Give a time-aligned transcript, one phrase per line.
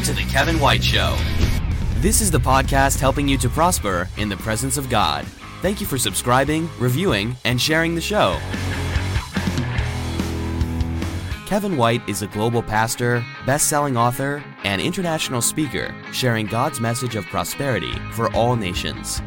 [0.00, 1.14] Welcome to The Kevin White Show.
[1.96, 5.26] This is the podcast helping you to prosper in the presence of God.
[5.60, 8.38] Thank you for subscribing, reviewing, and sharing the show.
[11.46, 17.14] Kevin White is a global pastor, best selling author, and international speaker sharing God's message
[17.14, 19.20] of prosperity for all nations.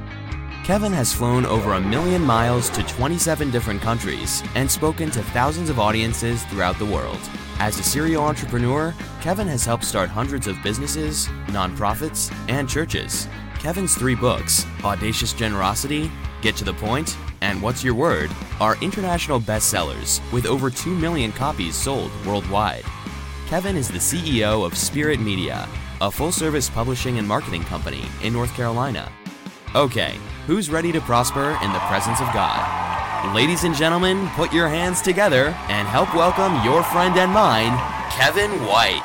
[0.63, 5.69] Kevin has flown over a million miles to 27 different countries and spoken to thousands
[5.69, 7.19] of audiences throughout the world.
[7.63, 13.29] As a serial entrepreneur, Kevin has helped start hundreds of businesses, nonprofits, and churches.
[13.57, 16.11] Kevin's three books, Audacious Generosity,
[16.41, 21.31] Get to the Point, and What's Your Word, are international bestsellers with over 2 million
[21.31, 22.83] copies sold worldwide.
[23.47, 25.65] Kevin is the CEO of Spirit Media,
[26.01, 29.09] a full service publishing and marketing company in North Carolina.
[29.73, 32.82] Okay, who's ready to prosper in the presence of God?
[33.31, 37.71] Ladies and gentlemen, put your hands together and help welcome your friend and mine,
[38.11, 39.01] Kevin White.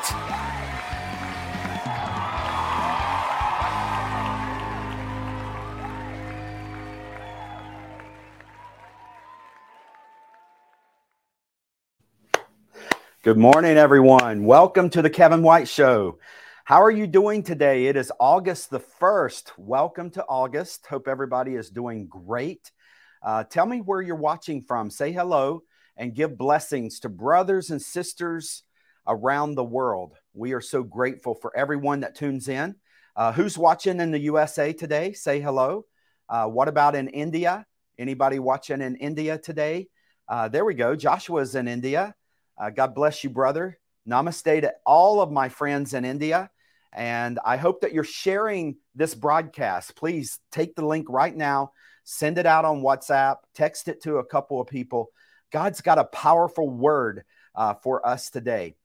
[13.23, 14.43] Good morning, everyone.
[14.43, 16.19] Welcome to the Kevin White Show.
[16.65, 17.87] How are you doing today?
[17.87, 19.53] It is August the 1st.
[19.57, 20.85] Welcome to August.
[20.87, 22.69] Hope everybody is doing great.
[23.21, 24.89] Uh, tell me where you're watching from.
[24.89, 25.63] Say hello
[25.97, 28.63] and give blessings to brothers and sisters
[29.07, 30.13] around the world.
[30.33, 32.75] We are so grateful for everyone that tunes in.
[33.15, 35.13] Uh, who's watching in the USA today?
[35.13, 35.85] Say hello.
[36.29, 37.65] Uh, what about in India?
[37.97, 39.89] Anybody watching in India today?
[40.27, 40.95] Uh, there we go.
[40.95, 42.15] Joshua's in India.
[42.57, 43.79] Uh, God bless you, brother.
[44.07, 46.49] Namaste to all of my friends in India.
[46.93, 49.95] And I hope that you're sharing this broadcast.
[49.95, 51.71] Please take the link right now,
[52.09, 55.11] send it out on WhatsApp, text it to a couple of people.
[55.51, 57.23] God's got a powerful word
[57.55, 58.75] uh, for us today.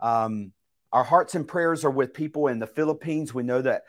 [0.00, 0.52] Um,
[0.92, 3.34] our hearts and prayers are with people in the Philippines.
[3.34, 3.82] We know that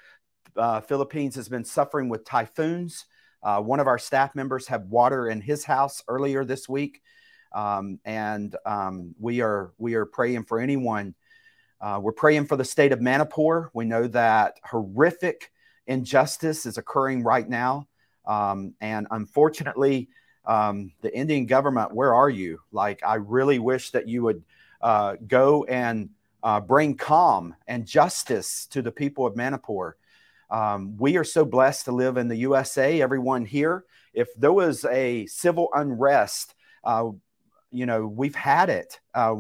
[0.58, 3.06] uh, Philippines has been suffering with typhoons.
[3.44, 7.02] Uh, one of our staff members had water in his house earlier this week,
[7.54, 11.14] um, and um, we are we are praying for anyone
[11.82, 13.70] uh, we're praying for the state of Manipur.
[13.74, 15.52] We know that horrific
[15.86, 17.88] injustice is occurring right now.
[18.28, 20.10] Um, and unfortunately,
[20.46, 22.60] um, the Indian government, where are you?
[22.72, 24.44] Like, I really wish that you would
[24.82, 26.10] uh, go and
[26.44, 29.98] uh, bring calm and justice to the people of Manipur.
[30.50, 33.84] Um, we are so blessed to live in the USA, everyone here.
[34.14, 36.54] If there was a civil unrest,
[36.84, 37.10] uh,
[37.72, 39.00] you know, we've had it.
[39.14, 39.36] Uh,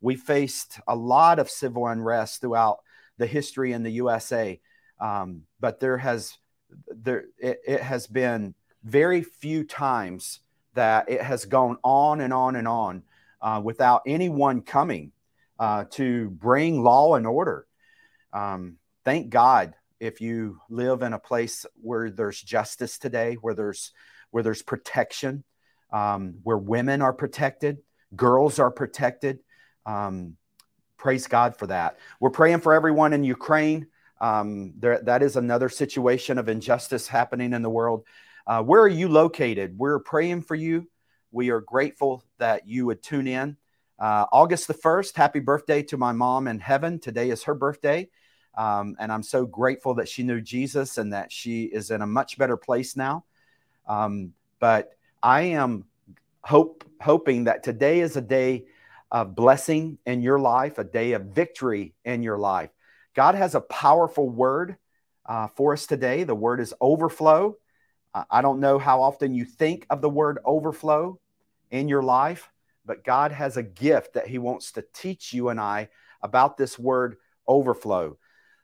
[0.00, 2.80] we faced a lot of civil unrest throughout
[3.16, 4.60] the history in the USA,
[5.00, 6.36] um, but there has
[6.88, 8.54] there it, it, has been
[8.84, 10.40] very few times
[10.74, 13.02] that it has gone on and on and on
[13.40, 15.12] uh, without anyone coming
[15.58, 17.66] uh, to bring law and order.
[18.32, 23.92] Um, thank God if you live in a place where there's justice today, where there's
[24.30, 25.44] where there's protection,
[25.92, 27.78] um, where women are protected,
[28.14, 29.40] girls are protected.
[29.86, 30.36] Um,
[30.96, 31.98] praise God for that.
[32.20, 33.88] We're praying for everyone in Ukraine.
[34.20, 38.04] Um, there, that is another situation of injustice happening in the world.
[38.46, 39.78] Uh, where are you located?
[39.78, 40.88] We're praying for you.
[41.32, 43.56] We are grateful that you would tune in.
[43.98, 46.98] Uh, August the 1st, happy birthday to my mom in heaven.
[46.98, 48.08] Today is her birthday.
[48.56, 52.06] Um, and I'm so grateful that she knew Jesus and that she is in a
[52.06, 53.24] much better place now.
[53.86, 54.92] Um, but
[55.22, 55.84] I am
[56.42, 58.64] hope hoping that today is a day
[59.10, 62.70] of blessing in your life, a day of victory in your life.
[63.14, 64.76] God has a powerful word
[65.26, 66.24] uh, for us today.
[66.24, 67.56] The word is overflow.
[68.28, 71.20] I don't know how often you think of the word overflow
[71.70, 72.50] in your life,
[72.84, 75.90] but God has a gift that He wants to teach you and I
[76.22, 77.16] about this word
[77.46, 78.18] overflow.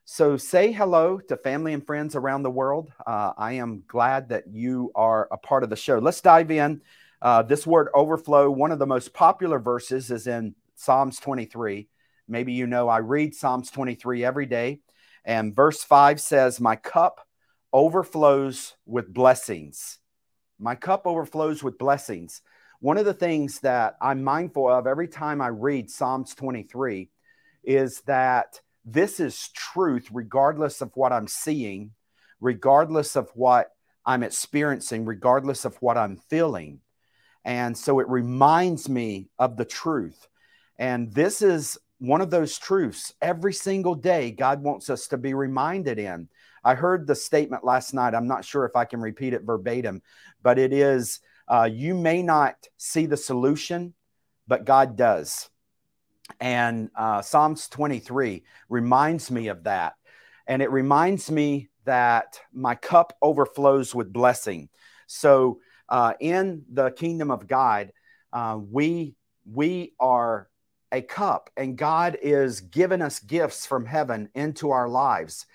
[0.04, 2.92] So say hello to family and friends around the world.
[3.06, 5.98] Uh, I am glad that you are a part of the show.
[5.98, 6.80] Let's dive in.
[7.20, 11.88] Uh, this word overflow, one of the most popular verses is in Psalms 23.
[12.28, 14.80] Maybe you know I read Psalms 23 every day.
[15.24, 17.20] And verse 5 says, My cup
[17.72, 19.98] overflows with blessings.
[20.58, 22.42] My cup overflows with blessings.
[22.80, 27.10] One of the things that I'm mindful of every time I read Psalms 23
[27.64, 31.90] is that this is truth, regardless of what I'm seeing,
[32.40, 33.72] regardless of what
[34.04, 36.80] I'm experiencing, regardless of what I'm feeling.
[37.44, 40.28] And so it reminds me of the truth.
[40.78, 45.34] And this is one of those truths every single day God wants us to be
[45.34, 46.28] reminded in.
[46.64, 48.14] I heard the statement last night.
[48.14, 50.02] I'm not sure if I can repeat it verbatim,
[50.42, 53.94] but it is uh, you may not see the solution,
[54.48, 55.48] but God does.
[56.40, 59.94] And uh, Psalms 23 reminds me of that.
[60.46, 64.68] And it reminds me that my cup overflows with blessing.
[65.06, 67.92] So uh, in the kingdom of God,
[68.32, 69.14] uh, we
[69.48, 70.48] we are
[70.92, 75.46] a cup, and God is giving us gifts from heaven into our lives.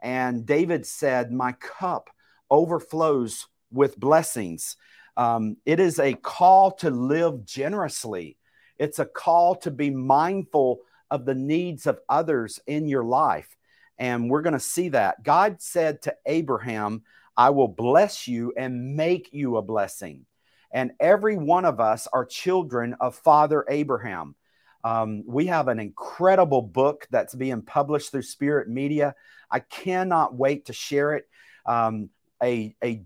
[0.00, 2.10] And David said, "My cup
[2.50, 4.76] overflows with blessings."
[5.16, 8.38] Um, it is a call to live generously.
[8.78, 13.56] It's a call to be mindful of the needs of others in your life.
[13.98, 15.22] And we're going to see that.
[15.22, 17.02] God said to Abraham,
[17.36, 20.24] I will bless you and make you a blessing.
[20.72, 24.36] And every one of us are children of Father Abraham.
[24.84, 29.14] Um, we have an incredible book that's being published through Spirit Media.
[29.50, 31.28] I cannot wait to share it.
[31.66, 32.10] Um,
[32.42, 33.04] a a,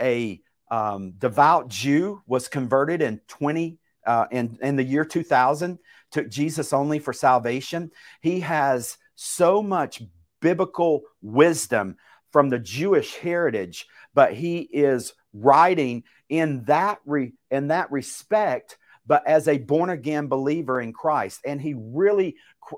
[0.00, 0.40] a
[0.70, 5.78] um, devout Jew was converted in 20 uh, in, in the year 2000,
[6.10, 7.90] took Jesus only for salvation.
[8.20, 10.02] He has so much
[10.40, 11.96] biblical wisdom
[12.32, 18.78] from the Jewish heritage, but he is writing in that re, in that respect,
[19.10, 22.36] but as a born again believer in Christ, and he really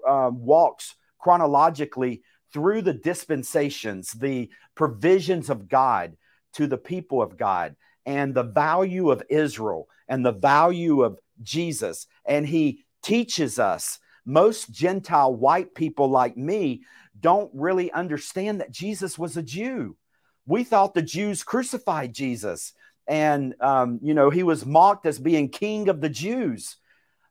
[0.09, 2.23] uh, walks chronologically
[2.55, 6.17] through the dispensations, the provisions of God
[6.55, 7.77] to the people of God,
[8.07, 13.99] and the value of Israel and the value of Jesus, and he teaches us.
[14.25, 16.81] Most Gentile white people like me
[17.21, 19.99] don't really understand that Jesus was a Jew.
[20.47, 22.73] We thought the Jews crucified Jesus,
[23.13, 26.79] and um, you know he was mocked as being king of the Jews.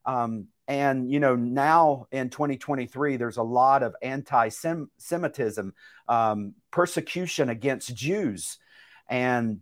[0.05, 5.73] Um, and you know now in 2023, there's a lot of anti-Semitism,
[6.07, 8.59] um, persecution against Jews,
[9.09, 9.61] and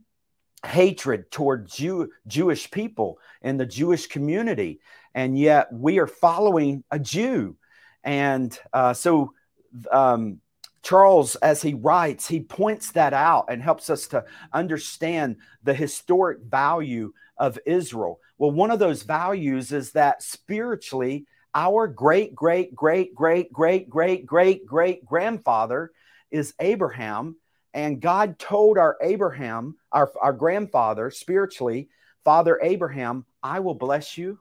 [0.65, 4.81] hatred toward Jew, Jewish people and the Jewish community.
[5.15, 7.55] And yet we are following a Jew.
[8.03, 9.33] And uh, so
[9.89, 10.41] um,
[10.81, 16.39] Charles, as he writes, he points that out and helps us to understand the historic
[16.41, 18.19] value of Israel.
[18.37, 24.25] Well, one of those values is that spiritually, our great, great, great, great, great, great,
[24.25, 25.91] great, great grandfather
[26.31, 27.35] is Abraham.
[27.73, 31.89] And God told our Abraham, our, our grandfather, spiritually,
[32.23, 34.39] Father Abraham, I will bless you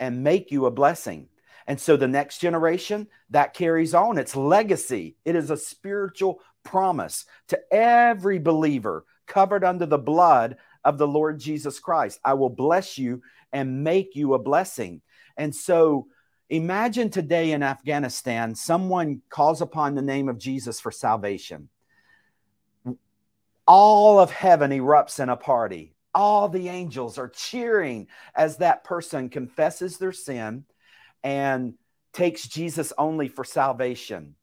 [0.00, 1.28] and make you a blessing.
[1.68, 5.16] And so the next generation that carries on its legacy.
[5.26, 11.38] It is a spiritual promise to every believer covered under the blood of the Lord
[11.38, 12.20] Jesus Christ.
[12.24, 13.20] I will bless you
[13.52, 15.02] and make you a blessing.
[15.36, 16.06] And so
[16.48, 21.68] imagine today in Afghanistan, someone calls upon the name of Jesus for salvation.
[23.66, 25.94] All of heaven erupts in a party.
[26.14, 30.64] All the angels are cheering as that person confesses their sin
[31.22, 31.74] and
[32.12, 34.34] takes Jesus only for salvation.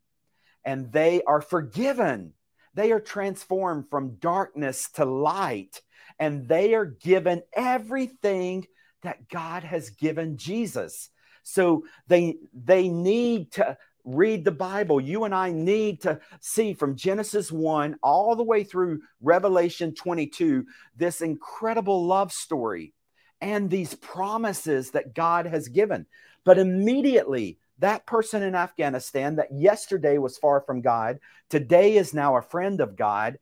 [0.64, 2.34] And they are forgiven.
[2.74, 5.82] They are transformed from darkness to light.
[6.20, 8.66] And they are given everything
[9.04, 11.10] that God has given Jesus.
[11.44, 15.02] So they, they need to read the Bible.
[15.02, 20.66] You and I need to see from Genesis 1 all the way through Revelation 22
[20.96, 22.94] this incredible love story
[23.42, 26.06] and these promises that God has given.
[26.46, 32.38] But immediately, that person in Afghanistan that yesterday was far from God, today is now
[32.38, 33.38] a friend of God,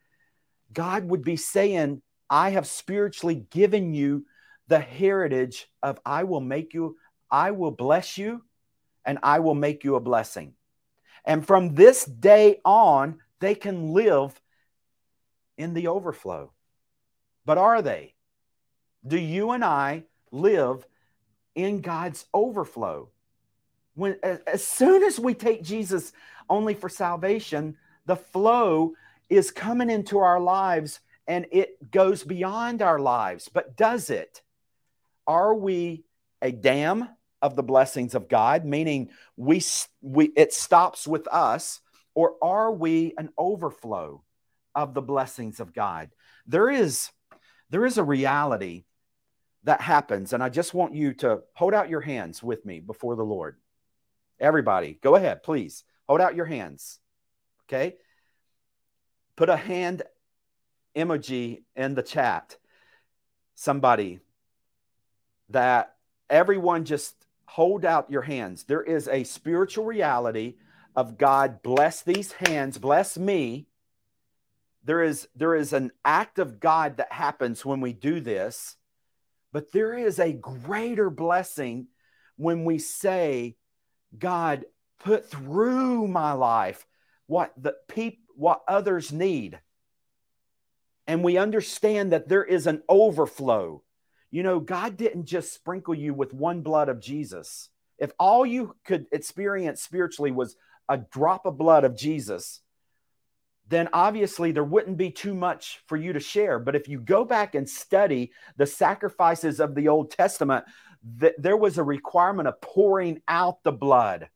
[0.73, 4.25] God would be saying, I have spiritually given you
[4.67, 6.97] the heritage of I will make you,
[7.29, 8.43] I will bless you,
[9.05, 10.53] and I will make you a blessing.
[11.25, 14.39] And from this day on, they can live
[15.57, 16.51] in the overflow.
[17.45, 18.15] But are they?
[19.05, 20.85] Do you and I live
[21.55, 23.09] in God's overflow.
[23.95, 24.17] When
[24.47, 26.13] as soon as we take Jesus
[26.49, 28.93] only for salvation, the flow
[29.29, 33.49] is coming into our lives and it goes beyond our lives.
[33.53, 34.41] But does it?
[35.25, 36.03] Are we
[36.41, 37.07] a dam
[37.41, 39.61] of the blessings of God, meaning we,
[40.01, 41.81] we it stops with us,
[42.15, 44.23] or are we an overflow
[44.75, 46.09] of the blessings of God?
[46.47, 47.09] There is
[47.69, 48.83] there is a reality
[49.63, 50.33] that happens.
[50.33, 53.57] And I just want you to hold out your hands with me before the Lord.
[54.39, 55.83] Everybody, go ahead, please.
[56.07, 56.99] Hold out your hands.
[57.65, 57.95] Okay.
[59.35, 60.03] Put a hand
[60.95, 62.57] emoji in the chat.
[63.55, 64.19] Somebody
[65.49, 65.95] that
[66.29, 67.15] everyone just
[67.45, 68.63] hold out your hands.
[68.63, 70.55] There is a spiritual reality
[70.95, 73.67] of God bless these hands, bless me.
[74.83, 78.75] There is there is an act of God that happens when we do this
[79.53, 81.87] but there is a greater blessing
[82.35, 83.55] when we say,
[84.17, 84.65] God
[84.99, 86.85] put through my life
[87.27, 89.59] what the people what others need.
[91.05, 93.83] And we understand that there is an overflow.
[94.31, 97.69] You know, God didn't just sprinkle you with one blood of Jesus.
[97.99, 100.55] If all you could experience spiritually was
[100.89, 102.61] a drop of blood of Jesus,
[103.73, 106.59] then obviously there wouldn't be too much for you to share.
[106.59, 110.65] But if you go back and study the sacrifices of the Old Testament,
[111.19, 114.29] th- there was a requirement of pouring out the blood.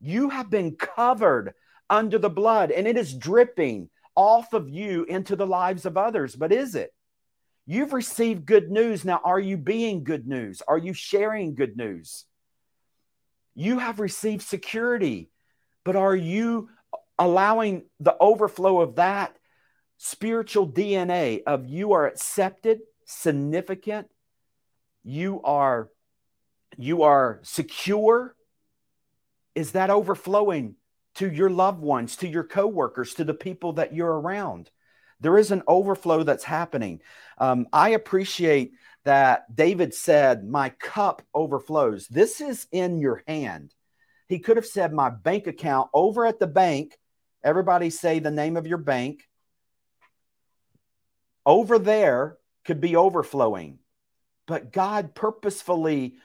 [0.00, 1.54] You have been covered
[1.88, 6.34] under the blood and it is dripping off of you into the lives of others.
[6.36, 6.92] But is it?
[7.66, 9.04] You've received good news.
[9.04, 10.62] Now, are you being good news?
[10.66, 12.24] Are you sharing good news?
[13.54, 15.30] You have received security,
[15.84, 16.70] but are you
[17.22, 19.36] allowing the overflow of that
[19.96, 24.08] spiritual DNA of you are accepted, significant,
[25.04, 25.88] you are
[26.76, 28.34] you are secure?
[29.54, 30.74] Is that overflowing
[31.16, 34.70] to your loved ones, to your coworkers, to the people that you're around?
[35.20, 37.02] There is an overflow that's happening.
[37.38, 38.72] Um, I appreciate
[39.04, 42.08] that David said, My cup overflows.
[42.08, 43.72] This is in your hand.
[44.26, 46.98] He could have said, My bank account over at the bank.
[47.44, 49.28] Everybody say the name of your bank.
[51.44, 53.78] Over there could be overflowing.
[54.46, 56.16] But God purposefully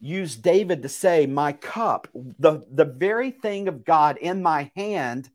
[0.00, 5.30] used David to say, My cup, the, the very thing of God in my hand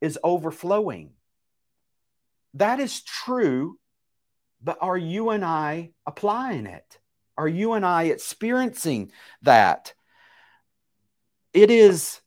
[0.00, 1.10] is overflowing.
[2.54, 3.78] That is true,
[4.62, 6.98] but are you and I applying it?
[7.36, 9.94] Are you and I experiencing that?
[11.52, 12.20] It is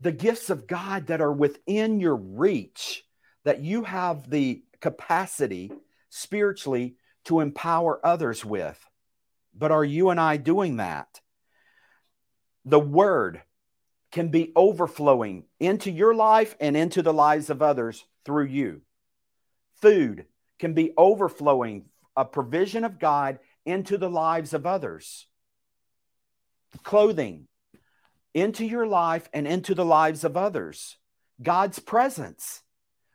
[0.00, 3.04] the gifts of God that are within your reach
[3.44, 5.72] that you have the capacity
[6.08, 8.78] spiritually to empower others with.
[9.54, 11.20] But are you and I doing that?
[12.64, 13.42] The word
[14.12, 18.82] can be overflowing into your life and into the lives of others through you.
[19.80, 20.26] Food
[20.58, 21.86] can be overflowing
[22.16, 25.26] a provision of God into the lives of others.
[26.82, 27.47] Clothing
[28.40, 30.96] into your life and into the lives of others.
[31.42, 32.62] God's presence,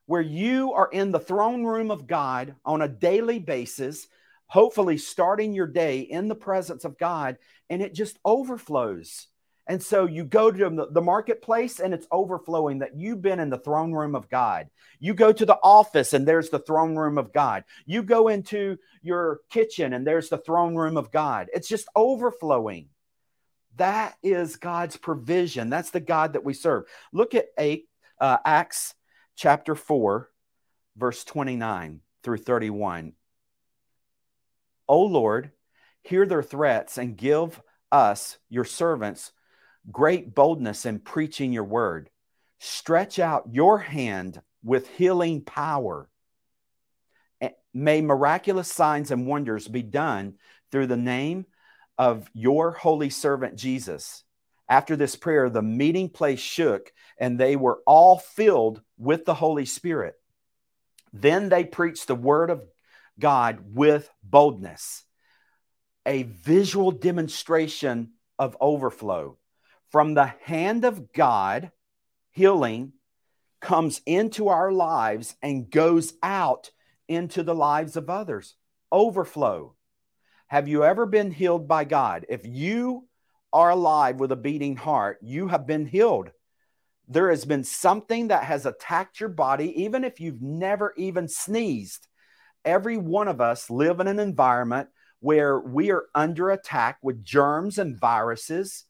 [0.05, 4.07] where you are in the throne room of God on a daily basis,
[4.47, 7.37] hopefully starting your day in the presence of God,
[7.69, 9.27] and it just overflows.
[9.65, 13.57] And so you go to the marketplace and it's overflowing that you've been in the
[13.57, 14.67] throne room of God.
[14.99, 17.63] You go to the office and there's the throne room of God.
[17.85, 21.47] You go into your kitchen and there's the throne room of God.
[21.53, 22.89] It's just overflowing.
[23.77, 25.69] That is God's provision.
[25.69, 26.83] That's the God that we serve.
[27.11, 27.87] Look at eight,
[28.19, 28.93] uh, Acts
[29.35, 30.29] chapter 4,
[30.95, 33.13] verse 29 through 31.
[34.87, 35.51] O Lord,
[36.01, 37.61] hear their threats and give
[37.91, 39.31] us, your servants,
[39.91, 42.09] great boldness in preaching your word.
[42.59, 46.09] Stretch out your hand with healing power.
[47.73, 50.35] May miraculous signs and wonders be done
[50.71, 51.45] through the name
[51.97, 54.23] of your holy servant Jesus.
[54.69, 59.65] After this prayer, the meeting place shook and they were all filled with the Holy
[59.65, 60.15] Spirit.
[61.11, 62.63] Then they preached the word of
[63.19, 65.03] God with boldness,
[66.05, 69.37] a visual demonstration of overflow.
[69.91, 71.71] From the hand of God,
[72.31, 72.93] healing
[73.59, 76.71] comes into our lives and goes out
[77.07, 78.55] into the lives of others.
[78.91, 79.75] Overflow.
[80.53, 82.27] Have you ever been healed by God?
[82.29, 83.07] If you
[83.51, 86.29] are alive with a beating heart, you have been healed.
[87.07, 92.07] There has been something that has attacked your body, even if you've never even sneezed.
[92.63, 94.89] Every one of us live in an environment
[95.21, 98.85] where we are under attack with germs and viruses,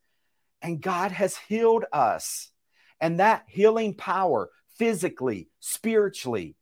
[0.61, 2.51] and God has healed us.
[2.99, 6.57] And that healing power, physically, spiritually,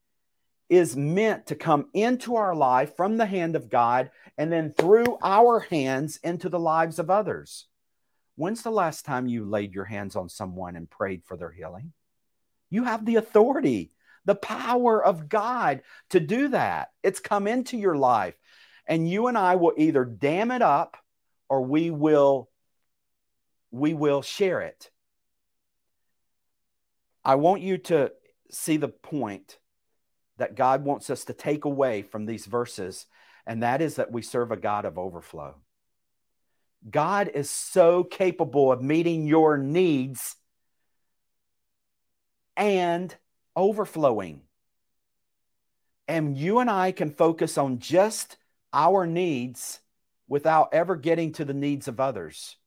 [0.71, 5.17] is meant to come into our life from the hand of God and then through
[5.21, 7.67] our hands into the lives of others.
[8.37, 11.91] When's the last time you laid your hands on someone and prayed for their healing?
[12.69, 13.91] You have the authority,
[14.23, 16.91] the power of God to do that.
[17.03, 18.35] It's come into your life.
[18.87, 20.95] And you and I will either dam it up
[21.49, 22.49] or we will
[23.71, 24.89] we will share it.
[27.25, 28.13] I want you to
[28.49, 29.57] see the point
[30.41, 33.05] that God wants us to take away from these verses,
[33.45, 35.53] and that is that we serve a God of overflow.
[36.89, 40.35] God is so capable of meeting your needs
[42.57, 43.15] and
[43.55, 44.41] overflowing.
[46.07, 48.37] And you and I can focus on just
[48.73, 49.79] our needs
[50.27, 52.57] without ever getting to the needs of others.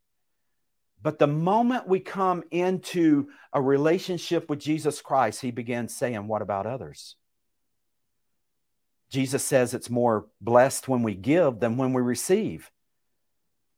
[1.03, 6.41] But the moment we come into a relationship with Jesus Christ, he begins saying, What
[6.41, 7.17] about others?
[9.11, 12.71] Jesus says it's more blessed when we give than when we receive.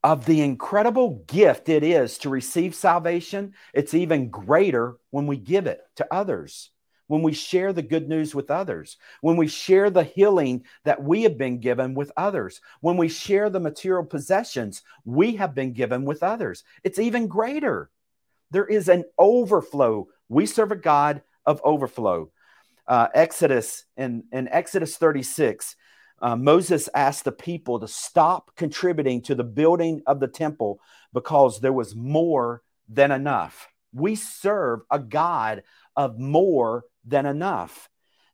[0.03, 5.67] Of the incredible gift it is to receive salvation, it's even greater when we give
[5.67, 6.71] it to others
[7.09, 11.23] when we share the good news with others, when we share the healing that we
[11.23, 16.05] have been given with others, when we share the material possessions we have been given
[16.05, 16.65] with others.
[16.85, 17.91] It's even greater.
[18.51, 20.09] There is an overflow.
[20.29, 22.31] We serve a God of overflow.
[22.89, 25.77] Uh, Exodus in, in Exodus 36,
[26.23, 30.81] uh, Moses asked the people to stop contributing to the building of the temple
[31.13, 33.69] because there was more than enough.
[33.93, 35.63] We serve a God
[35.97, 37.89] of more than enough.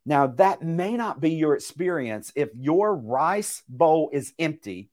[0.05, 2.31] Now, that may not be your experience.
[2.35, 4.89] If your rice bowl is empty,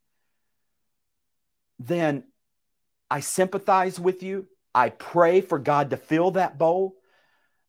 [1.78, 2.24] then
[3.10, 4.46] I sympathize with you.
[4.72, 6.94] I pray for God to fill that bowl.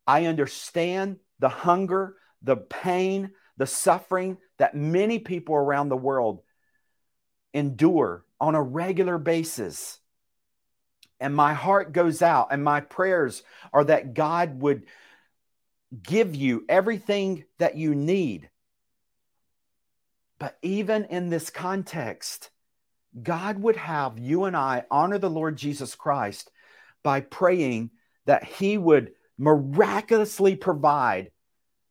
[0.06, 6.42] I understand the hunger, the pain, the suffering that many people around the world
[7.54, 10.00] endure on a regular basis.
[11.20, 13.44] And my heart goes out, and my prayers
[13.74, 14.84] are that God would
[16.02, 18.50] give you everything that you need.
[20.40, 22.50] But even in this context,
[23.22, 26.50] God would have you and I honor the Lord Jesus Christ
[27.04, 27.92] by praying
[28.26, 31.32] that He would miraculously provide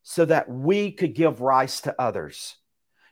[0.03, 2.55] so that we could give rice to others.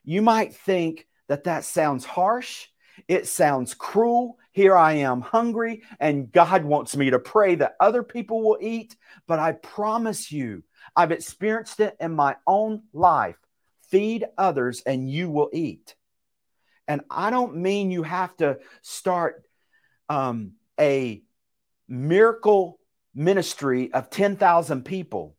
[0.06, 2.67] You might think that that sounds harsh,
[3.08, 4.38] it sounds cruel.
[4.52, 8.95] Here I am hungry, and God wants me to pray that other people will eat.
[9.28, 10.63] But I promise you,
[10.95, 13.38] I've experienced it in my own life.
[13.89, 15.95] Feed others and you will eat.
[16.88, 19.43] And I don't mean you have to start
[20.10, 21.21] um, a
[21.88, 22.79] miracle
[23.13, 25.36] ministry of 10,000 people,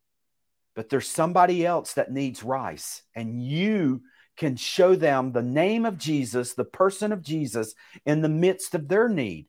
[0.74, 4.02] but there's somebody else that needs rice, and you
[4.36, 7.74] can show them the name of Jesus, the person of Jesus,
[8.06, 9.46] in the midst of their need.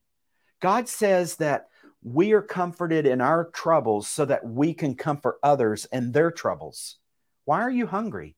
[0.59, 1.67] God says that
[2.03, 6.97] we are comforted in our troubles so that we can comfort others in their troubles.
[7.45, 8.35] Why are you hungry?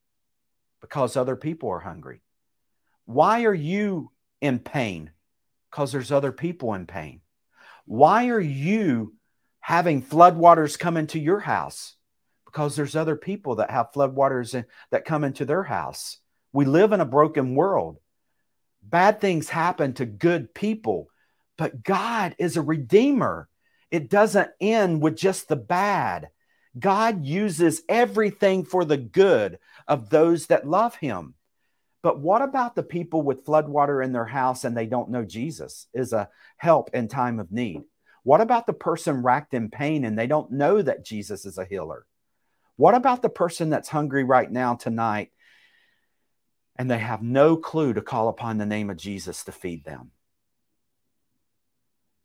[0.81, 2.21] Because other people are hungry.
[3.05, 5.11] Why are you in pain?
[5.71, 7.21] Because there's other people in pain.
[7.85, 9.13] Why are you
[9.63, 11.95] having floodwaters come into your house?
[12.45, 16.17] Because there's other people that have floodwaters in, that come into their house.
[16.51, 17.97] We live in a broken world.
[18.83, 21.07] Bad things happen to good people,
[21.57, 23.47] but God is a redeemer.
[23.89, 26.27] It doesn't end with just the bad.
[26.77, 31.35] God uses everything for the good of those that love him.
[32.01, 35.87] But what about the people with floodwater in their house and they don't know Jesus
[35.93, 37.83] is a help in time of need?
[38.23, 41.65] What about the person racked in pain and they don't know that Jesus is a
[41.65, 42.05] healer?
[42.75, 45.31] What about the person that's hungry right now tonight
[46.77, 50.11] and they have no clue to call upon the name of Jesus to feed them?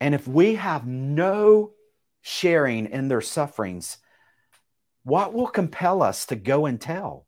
[0.00, 1.72] And if we have no
[2.22, 3.98] sharing in their sufferings,
[5.02, 7.26] what will compel us to go and tell?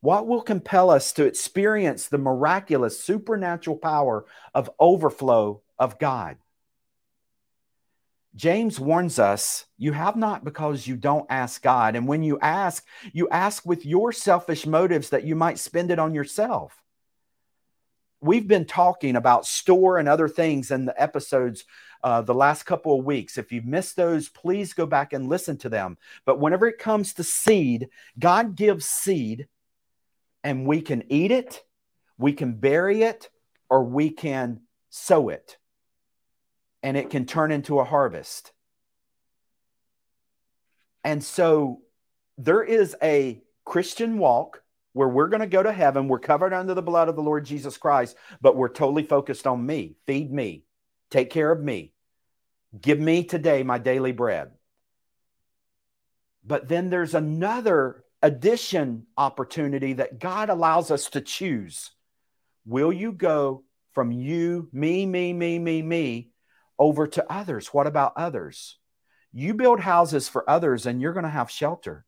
[0.00, 6.36] What will compel us to experience the miraculous supernatural power of overflow of God?
[8.36, 11.94] James warns us you have not because you don't ask God.
[11.94, 15.98] And when you ask, you ask with your selfish motives that you might spend it
[15.98, 16.80] on yourself
[18.24, 21.64] we've been talking about store and other things in the episodes
[22.02, 23.36] uh, the last couple of weeks.
[23.36, 25.98] If you've missed those, please go back and listen to them.
[26.24, 29.46] But whenever it comes to seed, God gives seed
[30.42, 31.62] and we can eat it,
[32.16, 33.28] we can bury it,
[33.68, 35.58] or we can sow it.
[36.84, 38.52] And it can turn into a harvest.
[41.02, 41.80] And so
[42.36, 46.08] there is a Christian walk where we're going to go to heaven.
[46.08, 49.64] We're covered under the blood of the Lord Jesus Christ, but we're totally focused on
[49.64, 49.96] me.
[50.06, 50.64] Feed me,
[51.10, 51.94] take care of me,
[52.78, 54.50] give me today my daily bread.
[56.44, 61.90] But then there's another addition opportunity that God allows us to choose.
[62.66, 66.30] Will you go from you, me, me, me, me, me,
[66.78, 67.68] over to others?
[67.68, 68.78] What about others?
[69.32, 72.04] You build houses for others and you're going to have shelter.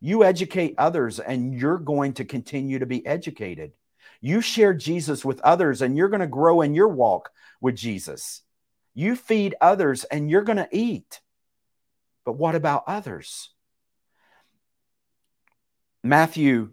[0.00, 3.72] You educate others and you're going to continue to be educated.
[4.20, 8.42] You share Jesus with others and you're going to grow in your walk with Jesus.
[8.94, 11.20] You feed others and you're going to eat.
[12.24, 13.50] But what about others?
[16.02, 16.70] Matthew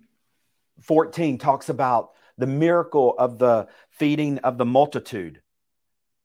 [0.81, 5.41] 14 talks about the miracle of the feeding of the multitude.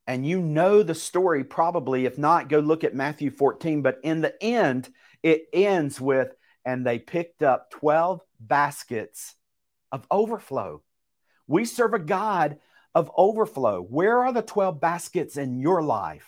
[0.08, 2.06] And you know the story probably.
[2.06, 3.82] If not, go look at Matthew 14.
[3.82, 4.88] But in the end,
[5.22, 9.34] it ends with, and they picked up 12 baskets
[9.92, 10.82] of overflow.
[11.46, 12.56] We serve a God
[12.94, 13.82] of overflow.
[13.82, 16.26] Where are the 12 baskets in your life?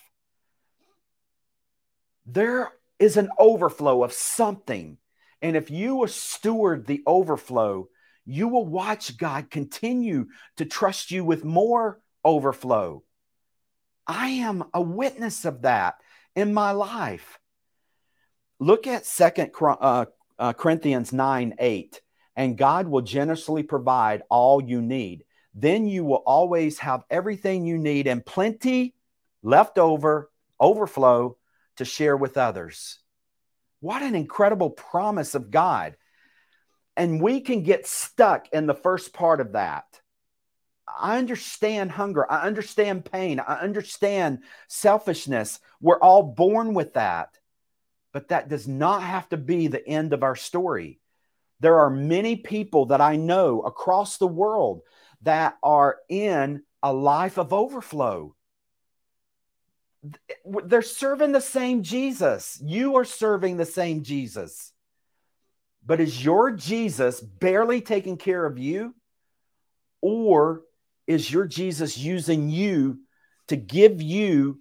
[2.26, 4.98] There is an overflow of something.
[5.40, 7.88] And if you steward the overflow,
[8.26, 10.26] you will watch God continue
[10.58, 13.04] to trust you with more overflow.
[14.10, 15.94] I am a witness of that
[16.34, 17.38] in my life.
[18.58, 22.00] Look at Second uh, uh, Corinthians 9 8.
[22.34, 25.22] And God will generously provide all you need.
[25.54, 28.96] Then you will always have everything you need and plenty
[29.44, 31.36] left over, overflow
[31.76, 32.98] to share with others.
[33.78, 35.96] What an incredible promise of God.
[36.96, 39.99] And we can get stuck in the first part of that.
[40.98, 42.30] I understand hunger.
[42.30, 43.40] I understand pain.
[43.40, 45.60] I understand selfishness.
[45.80, 47.36] We're all born with that.
[48.12, 51.00] But that does not have to be the end of our story.
[51.60, 54.82] There are many people that I know across the world
[55.22, 58.34] that are in a life of overflow.
[60.64, 62.58] They're serving the same Jesus.
[62.64, 64.72] You are serving the same Jesus.
[65.84, 68.94] But is your Jesus barely taking care of you?
[70.00, 70.62] Or
[71.10, 73.00] is your Jesus using you
[73.48, 74.60] to give you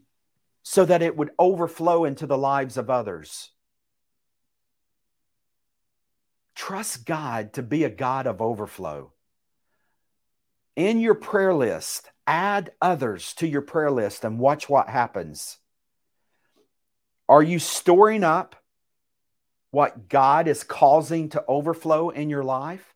[0.64, 3.52] so that it would overflow into the lives of others?
[6.56, 9.14] Trust God to be a God of overflow.
[10.76, 15.60] In your prayer list, add others to your prayer list and watch what happens.
[17.28, 18.56] Are you storing up
[19.70, 22.96] what God is causing to overflow in your life?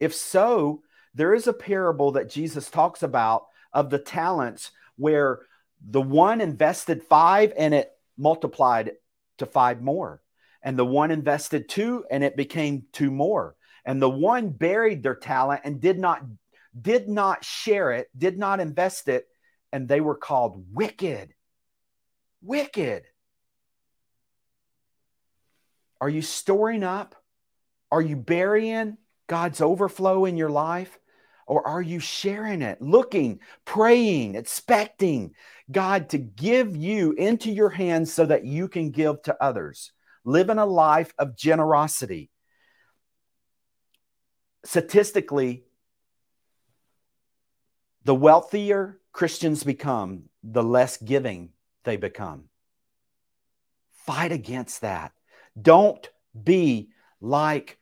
[0.00, 0.80] If so,
[1.16, 5.40] there is a parable that Jesus talks about of the talents where
[5.80, 8.92] the one invested five and it multiplied
[9.38, 10.20] to five more
[10.62, 15.14] and the one invested two and it became two more and the one buried their
[15.14, 16.22] talent and did not
[16.78, 19.26] did not share it did not invest it
[19.72, 21.34] and they were called wicked.
[22.42, 23.04] Wicked.
[25.98, 27.14] Are you storing up?
[27.90, 30.98] Are you burying god's overflow in your life
[31.46, 35.34] or are you sharing it looking praying expecting
[35.70, 39.92] god to give you into your hands so that you can give to others
[40.26, 42.30] living a life of generosity.
[44.64, 45.64] Statistically,
[48.04, 51.50] the wealthier Christians become, the less giving
[51.84, 52.44] they become.
[54.04, 55.12] Fight against that.
[55.60, 56.10] Don't
[56.44, 57.78] be like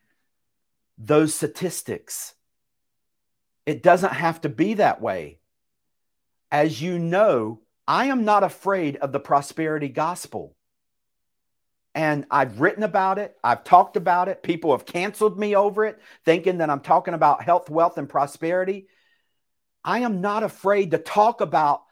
[0.99, 2.35] those statistics.
[3.67, 5.41] It doesn't have to be that way.
[6.51, 10.57] As you know, I am not afraid of the prosperity gospel.
[11.95, 13.37] And I've written about it.
[13.43, 14.43] I've talked about it.
[14.43, 18.89] People have canceled me over it, thinking that I'm talking about health, wealth, and prosperity.
[19.85, 21.83] I am not afraid to talk about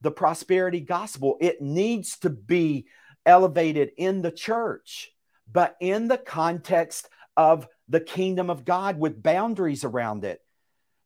[0.00, 1.36] the prosperity gospel.
[1.40, 2.86] It needs to be
[3.26, 5.12] elevated in the church,
[5.50, 10.40] but in the context of the kingdom of God with boundaries around it.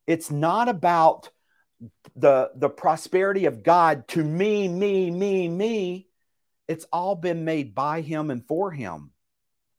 [0.07, 1.31] It's not about
[2.17, 6.09] the, the prosperity of God to me, me, me, me.
[6.69, 9.11] It's all been made by him and for him.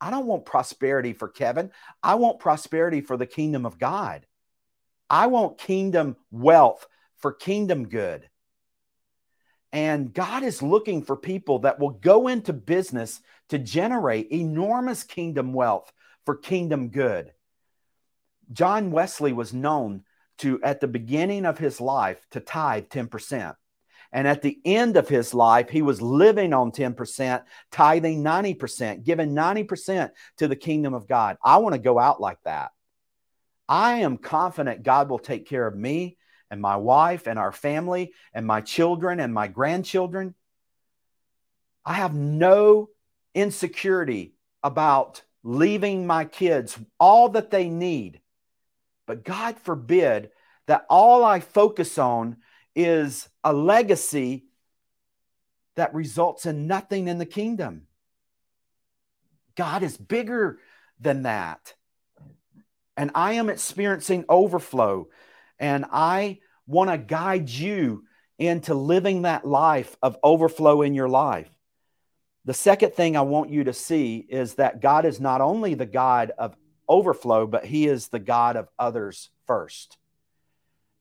[0.00, 1.70] I don't want prosperity for Kevin.
[2.02, 4.26] I want prosperity for the kingdom of God.
[5.08, 6.86] I want kingdom wealth
[7.16, 8.28] for kingdom good.
[9.72, 15.52] And God is looking for people that will go into business to generate enormous kingdom
[15.52, 15.92] wealth
[16.24, 17.32] for kingdom good.
[18.52, 20.04] John Wesley was known
[20.38, 23.54] to, at the beginning of his life, to tithe 10%.
[24.12, 29.34] And at the end of his life, he was living on 10%, tithing 90%, giving
[29.34, 31.36] 90% to the kingdom of God.
[31.42, 32.70] I want to go out like that.
[33.68, 36.16] I am confident God will take care of me
[36.50, 40.34] and my wife and our family and my children and my grandchildren.
[41.84, 42.90] I have no
[43.34, 48.20] insecurity about leaving my kids all that they need.
[49.06, 50.30] But God forbid
[50.66, 52.38] that all I focus on
[52.74, 54.44] is a legacy
[55.76, 57.86] that results in nothing in the kingdom.
[59.54, 60.58] God is bigger
[61.00, 61.74] than that.
[62.96, 65.08] And I am experiencing overflow.
[65.58, 68.04] And I want to guide you
[68.38, 71.48] into living that life of overflow in your life.
[72.44, 75.86] The second thing I want you to see is that God is not only the
[75.86, 76.56] God of
[76.88, 79.98] overflow, but He is the God of others first.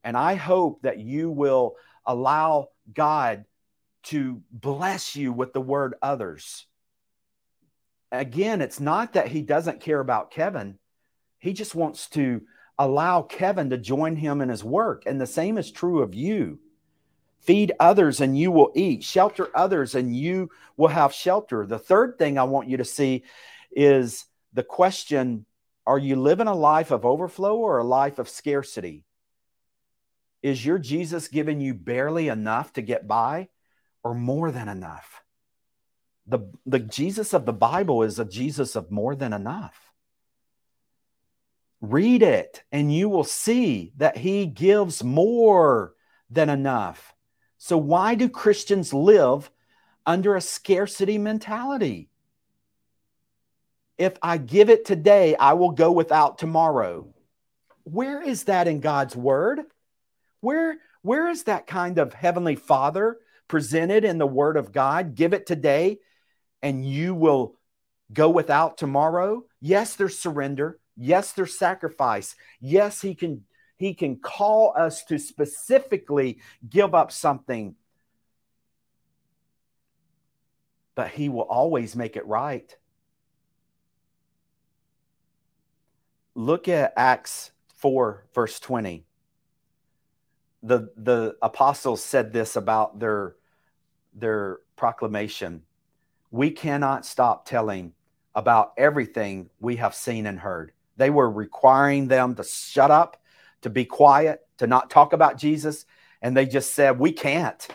[0.03, 3.45] And I hope that you will allow God
[4.03, 6.67] to bless you with the word others.
[8.11, 10.77] Again, it's not that he doesn't care about Kevin.
[11.39, 12.41] He just wants to
[12.77, 15.03] allow Kevin to join him in his work.
[15.07, 16.59] And the same is true of you.
[17.41, 19.03] Feed others and you will eat.
[19.03, 21.65] Shelter others and you will have shelter.
[21.65, 23.23] The third thing I want you to see
[23.71, 25.45] is the question
[25.87, 29.05] Are you living a life of overflow or a life of scarcity?
[30.41, 33.49] Is your Jesus giving you barely enough to get by
[34.03, 35.23] or more than enough?
[36.27, 39.91] The, the Jesus of the Bible is a Jesus of more than enough.
[41.81, 45.93] Read it and you will see that he gives more
[46.29, 47.13] than enough.
[47.57, 49.49] So, why do Christians live
[50.05, 52.09] under a scarcity mentality?
[53.97, 57.07] If I give it today, I will go without tomorrow.
[57.83, 59.61] Where is that in God's word?
[60.41, 65.15] Where, where is that kind of heavenly father presented in the word of God?
[65.15, 65.99] Give it today
[66.61, 67.55] and you will
[68.11, 69.43] go without tomorrow.
[69.61, 70.79] Yes, there's surrender.
[70.97, 72.35] Yes, there's sacrifice.
[72.59, 73.43] Yes, he can
[73.77, 77.75] he can call us to specifically give up something.
[80.95, 82.73] But he will always make it right.
[86.35, 89.05] Look at Acts 4 verse 20.
[90.63, 93.35] The the apostles said this about their
[94.13, 95.63] their proclamation.
[96.31, 97.93] We cannot stop telling
[98.33, 100.73] about everything we have seen and heard.
[100.97, 103.21] They were requiring them to shut up,
[103.61, 105.85] to be quiet, to not talk about Jesus.
[106.21, 107.65] And they just said, We can't.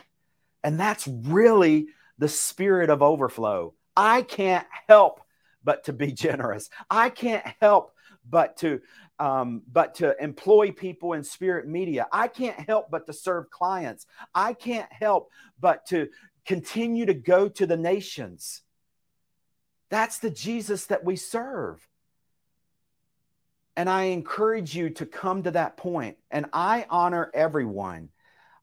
[0.62, 3.72] And that's really the spirit of overflow.
[3.96, 5.20] I can't help
[5.64, 6.68] but to be generous.
[6.90, 7.94] I can't help
[8.30, 8.80] but to
[9.18, 12.06] um, but to employ people in spirit media.
[12.10, 14.06] I can't help but to serve clients.
[14.34, 16.08] I can't help but to
[16.46, 18.62] continue to go to the nations.
[19.90, 21.86] That's the Jesus that we serve.
[23.76, 26.16] And I encourage you to come to that point.
[26.30, 28.08] And I honor everyone.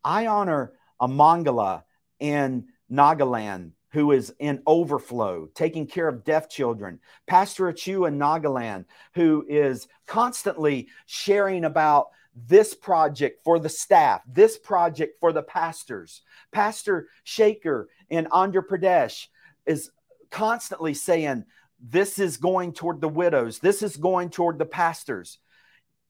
[0.04, 1.84] I honor Amangala
[2.20, 7.00] in Nagaland, who is in overflow, taking care of deaf children.
[7.26, 14.58] Pastor Achu in Nagaland, who is constantly sharing about this project for the staff, this
[14.58, 16.22] project for the pastors.
[16.52, 19.28] Pastor Shaker in Andhra Pradesh
[19.66, 19.90] is
[20.30, 21.46] constantly saying,
[21.80, 23.60] this is going toward the widows.
[23.60, 25.38] This is going toward the pastors.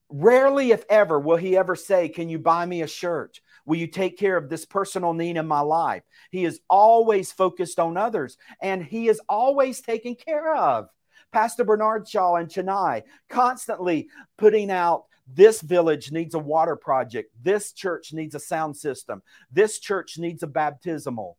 [0.10, 3.42] Rarely, if ever, will he ever say, Can you buy me a shirt?
[3.67, 6.03] Will you take care of this personal need in my life?
[6.32, 10.88] He is always focused on others and he is always taken care of.
[11.34, 17.30] Pastor Bernard Shaw in Chennai, constantly putting out this village needs a water project.
[17.41, 19.21] This church needs a sound system.
[19.51, 21.38] This church needs a baptismal.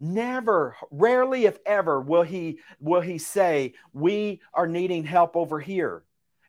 [0.00, 6.02] Never, rarely, if ever, will he will he say, "We are needing help over here."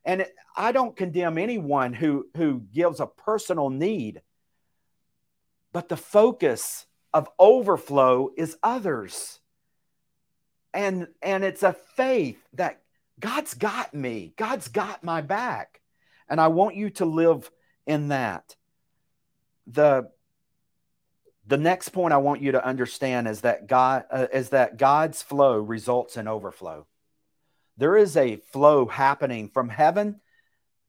[0.05, 4.21] And I don't condemn anyone who who gives a personal need,
[5.71, 9.39] but the focus of overflow is others.
[10.73, 12.81] And and it's a faith that
[13.19, 14.33] God's got me.
[14.37, 15.81] God's got my back.
[16.27, 17.49] And I want you to live
[17.85, 18.55] in that.
[19.67, 20.09] The
[21.45, 25.21] the next point I want you to understand is that God uh, is that God's
[25.21, 26.87] flow results in overflow.
[27.77, 30.21] There is a flow happening from heaven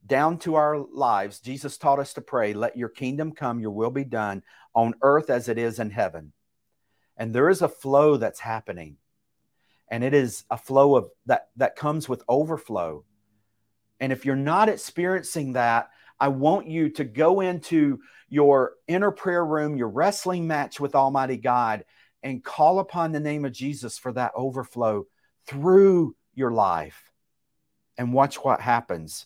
[0.05, 1.39] down to our lives.
[1.39, 4.43] Jesus taught us to pray, "Let your kingdom come, your will be done
[4.73, 6.33] on earth as it is in heaven."
[7.17, 8.97] And there is a flow that's happening.
[9.87, 13.05] And it is a flow of that that comes with overflow.
[13.99, 19.45] And if you're not experiencing that, I want you to go into your inner prayer
[19.45, 21.85] room, your wrestling match with Almighty God,
[22.23, 25.05] and call upon the name of Jesus for that overflow
[25.45, 27.11] through your life.
[27.97, 29.25] And watch what happens.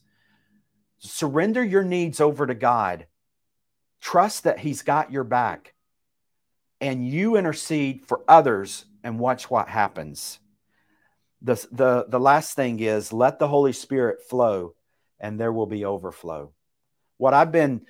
[1.00, 3.08] Surrender your needs over to God.
[4.00, 5.74] Trust that He's got your back.
[6.80, 10.40] And you intercede for others and watch what happens.
[11.42, 14.76] The, the, the last thing is let the Holy Spirit flow
[15.20, 16.54] and there will be overflow
[17.20, 17.82] what I've been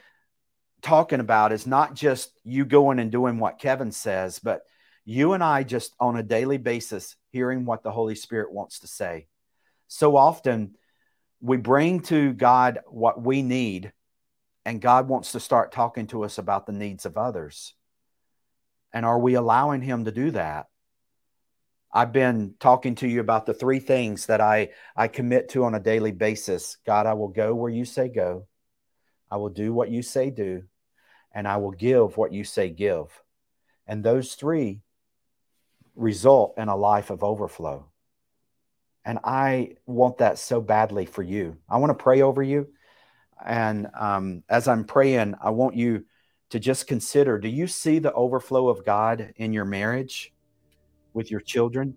[0.81, 4.63] talking about is not just you going and doing what Kevin says, but
[5.05, 8.87] you and I just on a daily basis hearing what the Holy Spirit wants to
[8.87, 9.27] say.
[9.87, 10.75] So often
[11.41, 13.93] we bring to God what we need,
[14.65, 17.73] and God wants to start talking to us about the needs of others.
[18.91, 20.67] And are we allowing Him to do that?
[21.91, 25.73] I've been talking to you about the three things that I, I commit to on
[25.75, 26.77] a daily basis.
[26.85, 28.47] God, I will go where you say go.
[29.31, 30.63] I will do what you say do.
[31.31, 33.07] and I will give what you say give.
[33.87, 34.81] And those three
[35.95, 37.85] result in a life of overflow.
[39.05, 41.57] And I want that so badly for you.
[41.69, 42.67] I want to pray over you.
[43.45, 46.05] And um, as I'm praying, I want you
[46.49, 50.33] to just consider do you see the overflow of God in your marriage,
[51.13, 51.95] with your children,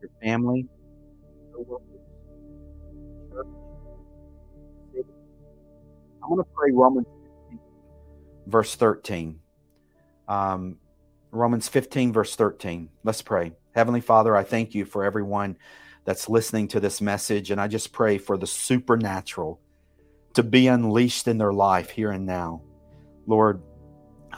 [0.00, 0.66] your family?
[6.22, 7.06] I want to pray Romans
[7.50, 7.60] 15,
[8.46, 9.38] verse 13.
[10.26, 10.78] Um,
[11.30, 12.88] Romans 15, verse 13.
[13.04, 13.52] Let's pray.
[13.74, 15.56] Heavenly Father, I thank you for everyone
[16.04, 17.50] that's listening to this message.
[17.50, 19.60] And I just pray for the supernatural
[20.34, 22.62] to be unleashed in their life here and now.
[23.26, 23.62] Lord,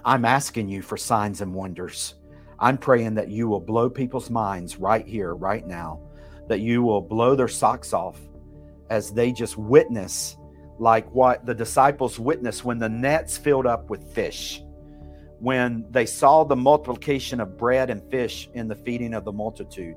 [0.04, 2.14] I'm asking you for signs and wonders.
[2.58, 6.00] I'm praying that you will blow people's minds right here, right now,
[6.48, 8.18] that you will blow their socks off
[8.90, 10.36] as they just witness
[10.78, 14.62] like what the disciples witnessed when the nets filled up with fish,
[15.40, 19.96] when they saw the multiplication of bread and fish in the feeding of the multitude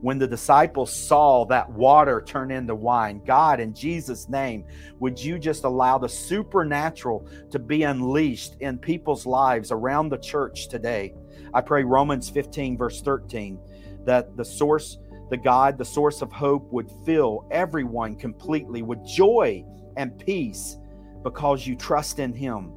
[0.00, 3.20] when the disciples saw that water turn into wine.
[3.24, 4.64] God, in Jesus' name,
[5.00, 10.68] would you just allow the supernatural to be unleashed in people's lives around the church
[10.68, 11.14] today?
[11.54, 13.58] I pray Romans 15, verse 13,
[14.04, 14.98] that the source,
[15.30, 19.64] the God, the source of hope would fill everyone completely with joy
[19.96, 20.76] and peace
[21.22, 22.72] because you trust in Him.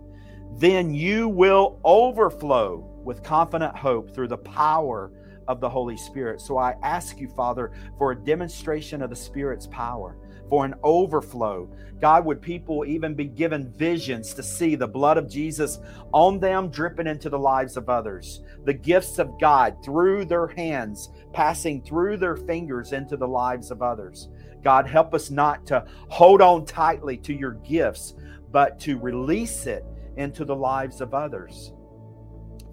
[0.57, 5.11] Then you will overflow with confident hope through the power
[5.47, 6.41] of the Holy Spirit.
[6.41, 10.17] So I ask you, Father, for a demonstration of the Spirit's power,
[10.49, 11.69] for an overflow.
[11.99, 15.79] God, would people even be given visions to see the blood of Jesus
[16.13, 21.09] on them dripping into the lives of others, the gifts of God through their hands,
[21.33, 24.29] passing through their fingers into the lives of others.
[24.63, 28.13] God, help us not to hold on tightly to your gifts,
[28.51, 29.85] but to release it
[30.19, 31.73] into the lives of others.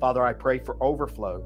[0.00, 1.44] Father, I pray for overflow.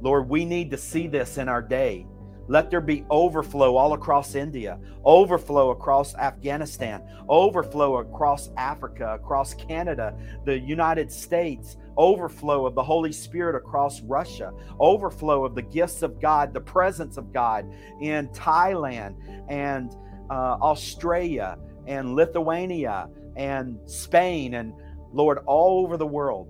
[0.00, 2.06] Lord, we need to see this in our day.
[2.46, 10.14] Let there be overflow all across India, overflow across Afghanistan, overflow across Africa, across Canada,
[10.46, 16.20] the United States, overflow of the Holy Spirit across Russia, overflow of the gifts of
[16.20, 19.16] God, the presence of God in Thailand
[19.48, 19.94] and
[20.30, 24.72] uh, Australia and Lithuania and Spain and
[25.12, 26.48] Lord, all over the world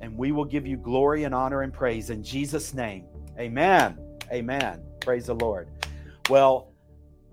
[0.00, 3.04] and we will give you glory and honor and praise in Jesus' name.
[3.38, 3.98] Amen.
[4.32, 4.82] Amen.
[5.00, 5.68] Praise the Lord.
[6.28, 6.72] Well,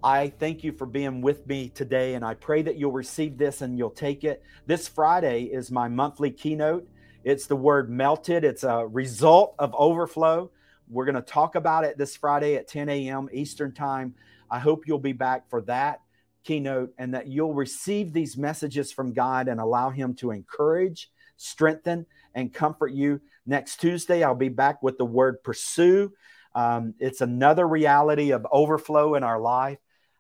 [0.04, 3.62] I thank you for being with me today, and I pray that you'll receive this
[3.62, 4.44] and you'll take it.
[4.66, 6.88] This Friday is my monthly keynote.
[7.24, 10.52] It's the word melted, it's a result of overflow.
[10.90, 13.28] We're going to talk about it this Friday at 10 a.m.
[13.34, 14.16] Eastern Time.
[14.50, 16.02] I hope you'll be back for that
[16.48, 22.06] keynote and that you'll receive these messages from God and allow Him to encourage, strengthen,
[22.34, 23.20] and comfort you.
[23.46, 26.14] Next Tuesday, I'll be back with the word pursue.
[26.56, 29.78] Um, it's another reality of overflow in our life.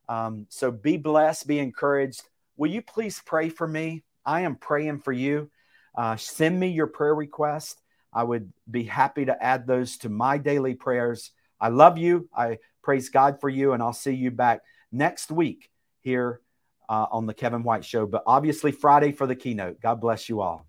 [0.09, 2.23] Um, so be blessed, be encouraged.
[2.57, 4.03] Will you please pray for me?
[4.25, 5.49] I am praying for you.
[5.95, 7.81] Uh, send me your prayer request.
[8.13, 11.31] I would be happy to add those to my daily prayers.
[11.59, 12.29] I love you.
[12.35, 14.61] I praise God for you, and I'll see you back
[14.91, 15.69] next week
[16.07, 16.39] here
[16.87, 18.05] uh, on the Kevin White Show.
[18.05, 19.81] But obviously, Friday for the keynote.
[19.81, 20.65] God bless you all.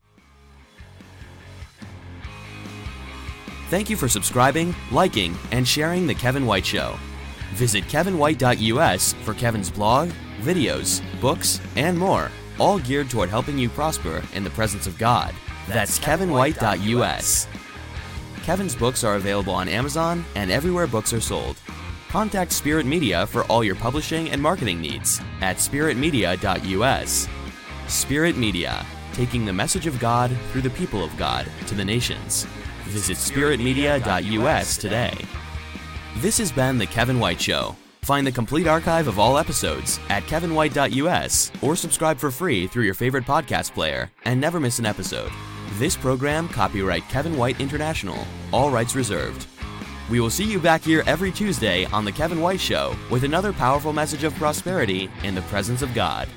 [3.70, 6.98] Thank you for subscribing, liking, and sharing The Kevin White Show.
[7.52, 14.22] Visit kevinwhite.us for Kevin's blog, videos, books, and more, all geared toward helping you prosper
[14.34, 15.34] in the presence of God.
[15.68, 17.46] That's kevinwhite.us.
[18.42, 21.60] Kevin's books are available on Amazon and everywhere books are sold.
[22.08, 27.28] Contact Spirit Media for all your publishing and marketing needs at spiritmedia.us.
[27.86, 32.46] Spirit Media, taking the message of God through the people of God to the nations.
[32.84, 35.12] Visit spiritmedia.us today.
[36.16, 37.76] This has been The Kevin White Show.
[38.02, 42.94] Find the complete archive of all episodes at kevinwhite.us or subscribe for free through your
[42.94, 45.30] favorite podcast player and never miss an episode.
[45.72, 49.46] This program copyright Kevin White International, all rights reserved.
[50.10, 53.52] We will see you back here every Tuesday on The Kevin White Show with another
[53.52, 56.28] powerful message of prosperity in the presence of God.